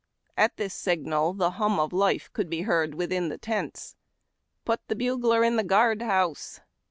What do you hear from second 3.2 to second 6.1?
the tents." Put the bugler in the guard